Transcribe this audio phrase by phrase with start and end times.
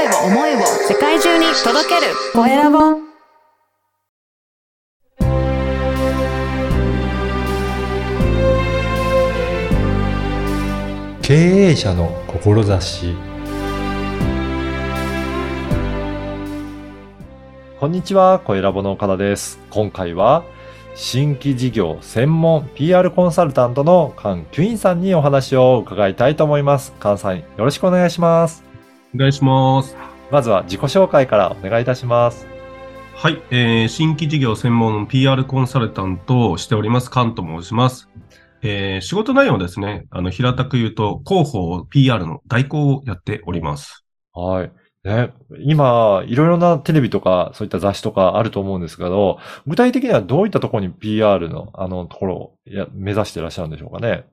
[0.00, 2.78] 声を思いを世界中に届けるコエラボ
[11.20, 13.14] 経営者の志
[17.78, 19.58] こんにちは、コエラボの岡田です。
[19.68, 20.44] 今回は、
[20.94, 26.92] 新規事業専門 PR コンサルタントのカン・キュインさんにお話を伺いたいと思います。
[27.00, 28.69] カンさん、よろしくお願いします。
[29.14, 29.96] お願いします。
[30.30, 32.46] まずは自己紹介からお願いいたします。
[33.14, 38.08] はい、えー、新規事業専門 PR コンサルタントをしております、カンと申します。
[38.62, 44.04] えー、仕事内容はですね、あの、平たく言うと、広報 PR の代行をやっております。
[44.32, 44.72] はい。
[45.02, 54.26] ね、今、いろいろなテレビとか、そういった雑誌とかあると思うんですけど、具体的にはどういったところに PR の、あの、ところをや目指していらっしゃるんでしょうかね。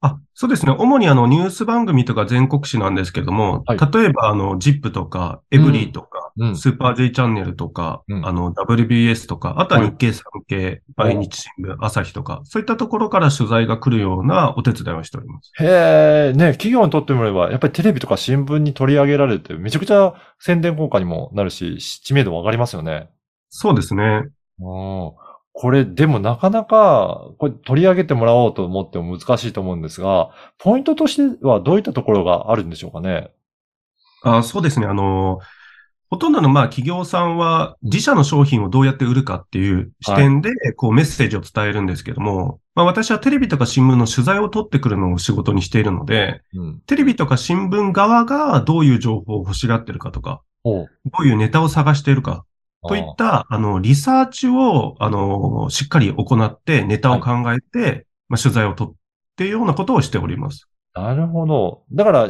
[0.00, 0.74] あ、そうですね。
[0.78, 6.56] 主にあの、ニュース番組とか全国紙なんですけども、はい例えばあの、ZIP とか、エブリーとか、うん。
[6.56, 15.50] スーパー J チャンネルとか、うんあの、WBS とか、あとははい日経産経、毎日新聞、朝日とか、そういったところから取材が来るようなお手伝いをしております。
[15.58, 23.10] へえ、ね、企業にとってみれば、やっぱりテレビとか新聞に取り上げられて、めちゃくちゃ宣伝効果にもなるし、知名度も上がりますよね。
[23.48, 24.28] そうですね。
[24.60, 25.12] うん。
[25.60, 33.32] これ、でもなかなか、これ取り上げてもらおうと思っても難しいと思うんですが、ポイントとしてはどういったところがあるんでしょうかね？
[34.22, 34.86] あそうですね。
[34.86, 35.40] あの、
[36.10, 46.80] ほとんどのまあ企業さんは自社の商品をどうやって売るかっていう視点でこうメッセージを伝えるんですけども、まあ私はテレビとか新聞の取材を取ってくるのを仕事にしているので、うん。
[46.86, 50.86] テレビとか新聞側がどういう情報を欲しがってるかとか、ど
[51.18, 52.44] ういうネタを探しているか
[52.86, 58.94] といった、あの、リサーチを、あの、しっかり行ってネタを考えて、まあ取材を取っ
[59.36, 60.68] ていうようなことをしております。
[60.94, 61.84] なるほど。
[61.92, 62.28] だから、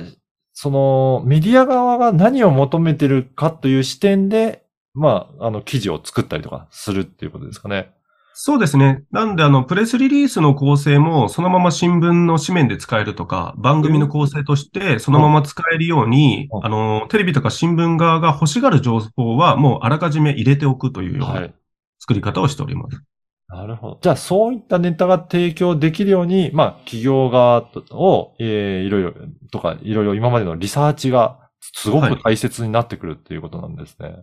[0.53, 7.95] その、メディア側が何を求めてるかという視点で、まあ、あの、記事を作ったりとかするっていうことですかね。
[8.41, 9.03] そうですね。
[9.11, 21.41] なんで、あの、プレスリリースの構成も、そのまま新聞の紙面で使えるとか、番組の構成として、そのまま使えるようにうん、あの、テレビとか新聞側が欲しがる情報は、もうあらかじめ入れておくというようは。
[21.41, 21.55] ない
[21.99, 23.03] 作り方をしております。
[23.49, 23.99] なるほど。
[24.03, 29.15] じゃあ、そういったネタが提供できるように、まあ、企業側を、えー、いろいろ、
[29.51, 34.17] とか、いろいろ今までのリサーチが、すごく大切になってくるっていうことなんですね。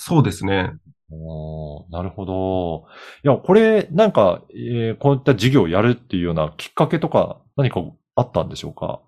[0.00, 0.72] そうですね。
[1.10, 2.86] おーなるほど。
[3.24, 7.80] いや、これ、なんか、えーこういった事業をやるっていうようなきっかけとか、何か
[8.14, 9.00] あったんでしょうか？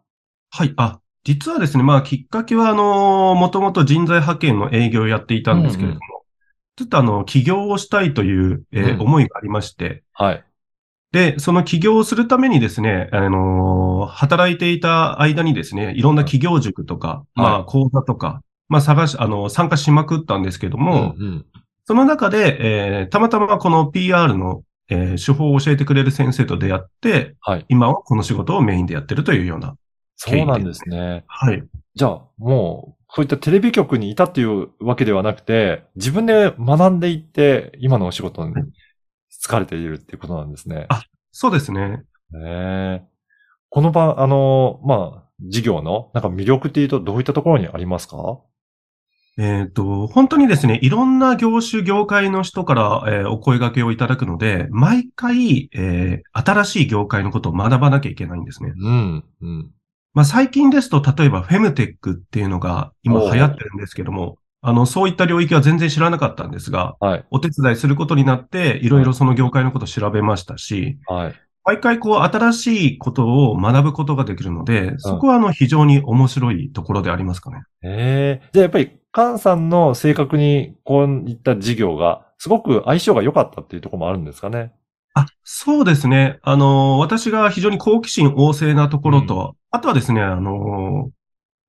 [0.51, 0.75] はい。
[0.77, 6.01] あ、実はですね、まあ、きっかけは、あの、もともと人材派遣の営業をやっていたんですけれども、
[6.75, 10.45] ちょっとあの、起業をしたいという、えーうん思いがありまして、はい。
[11.13, 21.47] で、その起業をするためにですね、あのー働いていた間にですね、いろんな企業塾とか、はいまあ、講座とか、まあ、探し、あの、参加しまくったんですけども、うんうん
[21.87, 27.67] その中で、えーたまたまこの PR の、えー手法を教えてくれる先生と出会って、はい。
[27.69, 29.75] 今はこの仕事をメインでやってるというような。
[30.15, 31.25] そうなんですね。
[31.27, 31.65] はい。
[31.97, 38.55] じゃあ、もう、そういったテレビ局にいたっていうわけではなくて、自分で学んでいって、今のお仕事に
[39.45, 40.87] 疲れているっていうことなんですね。
[40.91, 41.89] あそうですね。
[41.89, 42.03] ね
[42.41, 43.03] え
[43.69, 48.41] この場、あの、まあ、事業の、なんか魅力っていうとどういったところにありますか？
[49.41, 58.73] えっ、と、本当にですね、いろんな業種、業界の人から、えーお声掛けをいただくので、毎回、えー新しい業界のことを学ばなきゃいけないんですね。
[58.77, 59.71] うん、うん。
[60.13, 71.35] まあ、最近ですと、例えばフェムテックっていうのが今流行ってるんですけども、あの、そういった領域は全然知らなかったんですが、はい、お手伝いすることになって、いろいろその業界のことを調べましたし、はい。
[71.65, 77.63] 毎回こう新しいことを学ぶことができるので、そこはあの非常に面白いところでありますかね。
[77.83, 84.73] ええじゃあやっぱり、カンさんの性格にこういった事業が、すごく相性が良かったっていうところもあるんですかね。
[85.15, 86.39] あ、そうですね。
[86.43, 91.11] あの、私が非常に好奇心旺盛なところと、あとはですね、あの、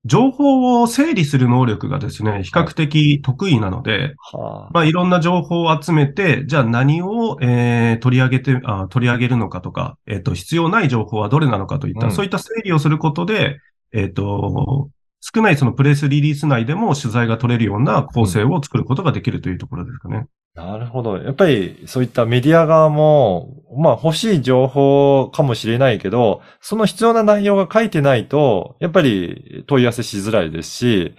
[0.04, 4.70] 情報を整理する能力がですね、比較的得意なので、はあ。
[4.72, 13.58] まあ、いろんな情報を集めて、じゃあ何を、えー取り上げてあ、取り上げるのかとか、えっ、と、必要ない情報はどれなのかといった、うんそういった整理をすることで、
[13.92, 14.90] えっ、と、
[15.22, 20.26] 少ないそのプレスリリース内でも取材が取れるような構成を作ることができるというところですかね。
[20.54, 21.16] なるほど。
[21.16, 31.14] やっぱりそういったメディア側も、まあ欲しい情報かもしれないけど、その必要な内容が書いてないと、やっぱり問い合わせしづらいですし、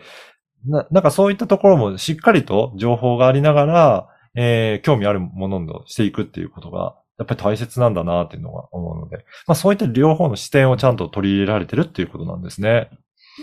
[0.68, 12.92] ななんかそういったところもしっかりと情報がありながら、えー興味あるものとしていくっていうことが、やっぱり大切なんだなっていうのが思うので、まあそういった両方の視点をちゃんと取り入れられてるっていうことなんですね。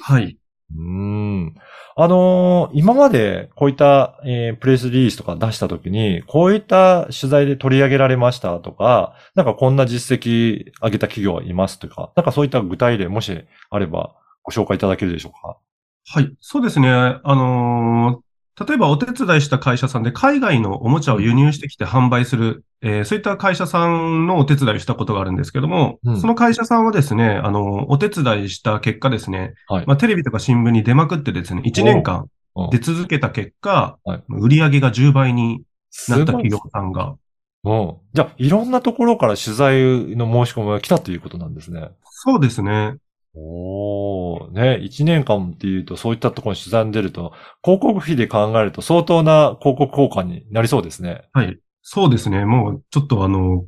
[0.03, 0.37] はい。
[0.77, 1.55] うん。
[1.97, 13.37] あのー今までこういった、えープレスリリースとか出したときに、こういった取材で取り上げられましたとか、なんかこんな実績上げた企業はいますとか、なんかそういった具体例もし
[13.69, 15.59] あればご紹介いただけるでしょうか？
[16.07, 16.33] はい。
[16.41, 16.89] そうですね。
[16.89, 18.30] あのー
[18.67, 32.27] 例えばお手伝いした会社さんで海外のおもちゃを輸入してきて販売する、えーそういった会社さんのお手伝いをしたことがあるんですけども、うんその会社さんはですね、あのーお手伝いした結果ですね、はいまあ、テレビとか新聞に出まくってですね、1年間
[32.71, 35.63] 出続けた結果、はい売り上げが10倍に
[36.09, 37.17] なった企業さんが、
[37.65, 37.97] うん。
[38.15, 41.91] じゃあ、いろんなところから取材の申し込みが来たということなんですね。
[42.05, 42.97] そうですね。
[43.35, 47.33] おー、ね、一年間っていうと、そういったところに取材に出ると、
[47.63, 51.23] 広告費で考えると相当な広告効果になりそうですね。
[51.33, 51.59] はい。
[51.83, 52.45] そうですね。
[52.45, 53.67] もう、ちょっとあの、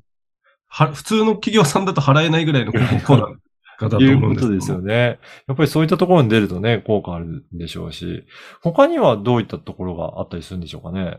[0.66, 3.38] は、普通の企業さんだと払えないぐらいの 広告効
[3.78, 5.18] 果だという思うんですけどことですよね。
[5.46, 8.24] やっぱりそういったところに出るとね、効果あるんでしょうし、
[8.62, 11.18] 他にはどういったところがあったりするんでしょうかね。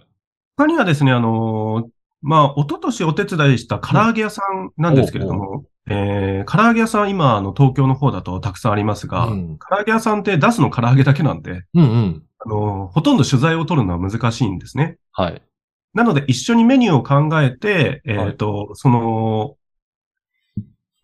[0.58, 1.90] 他にはですね、あのー
[2.24, 12.24] まあ、一昨年お手伝いした唐揚げ屋さんなんですけれども、えー、唐揚げ屋さん今、あの、東京の方だとたくさんありますが、うん唐揚げ屋さんって出すの唐揚げだけなんで、うんうん。
[12.40, 14.98] あのーほとんど取材を取るのは難しいんですね。
[15.12, 15.42] はい。
[15.94, 19.58] なので、一緒にメニューを考えて、えっ、と、その、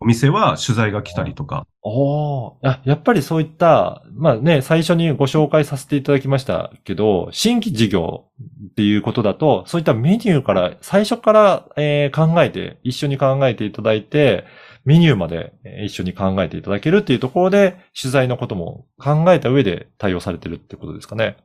[0.02, 8.24] お店は取材が来たりとか、おーやっぱりそういった、まあね、最初にご紹介させていただきましたけど、新規事業
[8.70, 14.44] っていうことだと、そういったメニューから、最初から、えー考えて、一緒に考えていただいて、
[14.86, 15.52] メニューまで
[15.84, 21.36] 一緒に考えていただけるっていうところで、取材のことも考えた上で対応されてるってことですかね。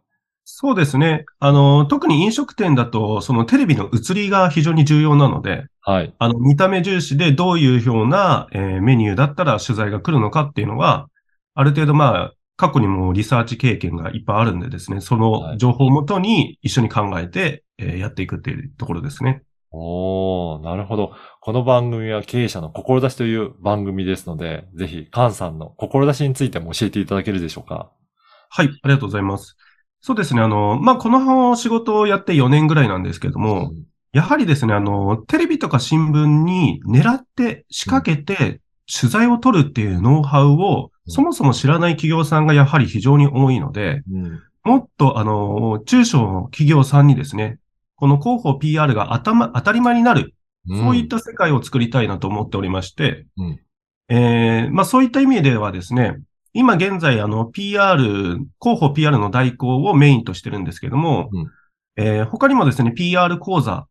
[0.48, 1.26] そうですね。
[1.40, 6.14] あの、特に飲食店だと、そのテレビの映りが非常に重要なので、はい。
[6.20, 11.08] あの、見た目重視でどういうような、えーメニューだったら取材が来るのかっていうのは、
[11.56, 19.42] ある程度まあ、過去にもリサーチ経験がいっぱいあるんでですね、その情報をもとに一緒に考えて、えーやっていくっていうところですね。
[19.72, 21.14] おー、なるほど。
[21.42, 27.90] この番組は経営者の志という番組ですので、ぜひ、カンさんの志についても教えていただけるでしょうか？
[28.50, 29.58] はい、ありがとうございます。
[30.06, 33.86] そうですね、あの、まあ、この仕事をやって4年ぐらいなんですけども、うん
[34.16, 41.12] やはりですね、あの、テレビとか新聞に狙って仕掛けて取材を取るっていうノウハウを、うん。
[41.12, 44.42] そもそも知らない企業さんがやはり非常に多いので、うん。
[44.64, 47.60] もっと、あの、中小の企業さんにですね、
[47.98, 50.34] この広報 PR が頭当たり前になる、
[50.66, 53.60] そういった世界を作りたいなと思っておりまして、うん。
[54.08, 56.20] えーまあそういった意味ではですね、
[56.56, 58.02] 今現在、あの、PR、
[58.62, 61.52] 広報 PR の代行をメインとしてるんですけども、うん
[61.98, 63.88] えー他にもですね、PR 講座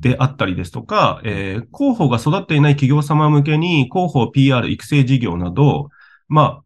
[0.00, 5.88] であったりですとか、えー広報が育っていない企業様向けに広報 PR 育成事業など、
[6.28, 6.64] まあ、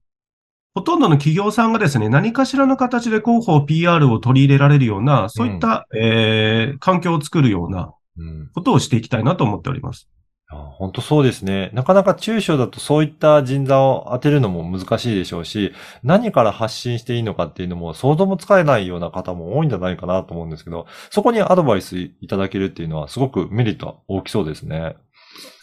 [0.74, 8.50] ほとんどの企業さんがですね、何かしらの形で広報 PR を取り入れられるような、そういった、えー環境を作るようなうん。
[8.54, 10.08] ことをしていきたいなと思っております。
[10.50, 11.70] 本当そうですね。
[11.74, 24.96] なかなか中小だとそういった人材を当てるのも難しいでしょうし、何から発信していいのかっていうのも想像もつかえないような方も多いんじゃないかなと思うんですけど、そこにアドバイスいただけるっていうのはすごくメリットは大きそうですね。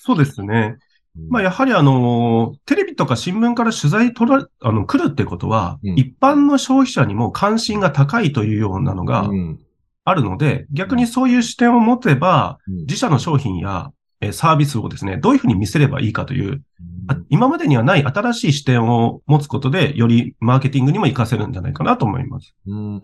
[0.01, 0.77] そうですね。
[1.17, 9.59] うんまあ、やはりあの、テレビとか新聞から取材取ら、あの、来るってことは、うん一般の消費者にも関心が高いというようなのがうん
[10.03, 13.95] あるので、逆にそういう視点を持てば、うん自社の商品やえー
[14.31, 16.61] サービスをですね、どういうふうに見せればいいかという、
[17.29, 22.55] 今までにはない新しい視点を持つことで、よりマーケティングにも活かせるんじゃないかなと思います。
[22.67, 23.01] うん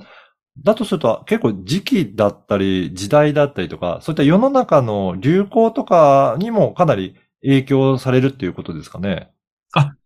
[0.59, 9.31] だとすると、結構時期だったり、時代だったりとか、そういった世の中の流行とかにもかなり影響されるっていうことですかね。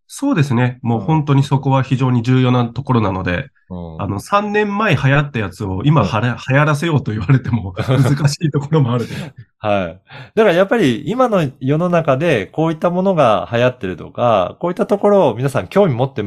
[0.06, 0.80] あ、そうですね。
[0.82, 9.16] もううん本当にそこは非常に重要なところなので、うんあの、3年前流行ったやつを今はれ 流行らせようと言われても難しいところもあるで。
[9.58, 10.02] はい。
[10.36, 16.22] だからやっぱり今の世の中でこういったものが流行ってるとか、こういったところを皆さん興味持って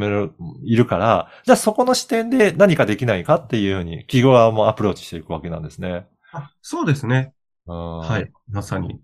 [0.64, 6.06] いるから、じゃあそこの視点で何かできないかっていうふうに企業側もアプローチしていくわけなんですね。
[6.32, 7.32] あそうですね。
[7.66, 8.30] ははい。
[8.50, 9.00] まさに。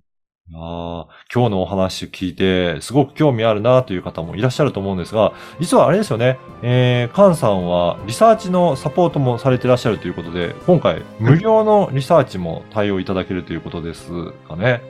[0.52, 14.82] ああ、今日のお話聞いて、すごく興味あるなという方もいらっしゃると思うんですが、実はあれですよね、えー、カンさんはリサーチのサポートもされていらっしゃるということで、今回無料のリサーチも対応いただけるということですかね。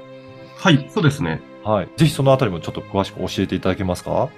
[0.57, 1.41] はい、そうですね。
[1.63, 1.89] はい。
[1.97, 4.29] ぜひそのあたりもちょっと詳しく教えていただけますか？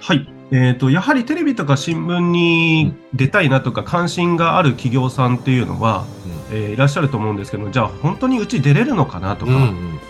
[0.00, 0.26] はい。
[0.52, 6.06] えっ、と、やはりテレビとか新聞に出たいなとか関心がある企業さんっていうのは、
[6.50, 10.00] えーいらっしゃると思うんですけど、じゃあ本当にうち出れるのかなとか、うんうん。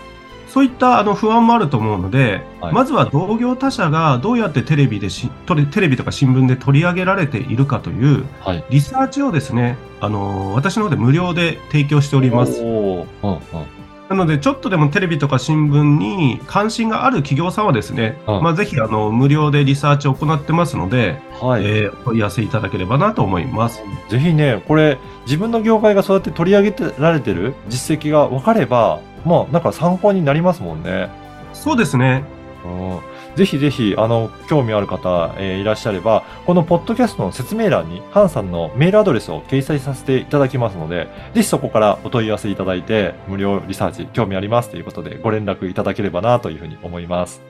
[0.52, 5.30] そういったあの不安もあると思うので、はいまずは同業他社がどうやってテレビでし、
[5.72, 8.64] テレビとか新聞で取り上げられているかというはい。
[8.70, 12.62] リサーチをですね、あの、私の方で無料で提供しております。
[12.62, 13.06] うんうん。
[14.08, 21.64] なので、ちょっとでもテレビとか新聞に関心がある企業さんはですね、うんまあ、ぜひ、あの、無料でリサーチを行ってますので、はい。
[21.64, 23.82] えーお問い合わせいただければなと思います。
[24.08, 31.08] ぜひね、これ、自分の業界がそうやって取り上げてられてる実績が分かれば、まあ、なんか参考になりますもんね。
[31.52, 32.24] そうですね。
[32.64, 47.42] うんぜひぜひ、あの、興味ある方、えーいらっしゃれば、このポッドキャストの説明欄に、ハンさんのメールアドレスを掲載させていただきますので、ぜひそこからお問い合わせいただいて、無料リサーチ、興味ありますということで、ご連絡いただければなというふうに思います。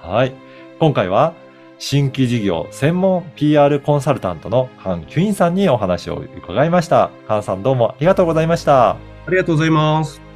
[0.00, 0.32] はい。
[0.78, 1.34] 今回は、
[1.78, 7.10] 新規事業専門 PR コンサルタントのハン・キュインさんにお話を伺いました。
[7.26, 8.90] ハンさんどうもありがとうございました。
[8.90, 8.96] あ
[9.28, 10.29] りがとうございます。